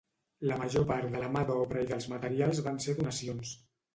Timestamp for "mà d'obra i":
1.35-1.89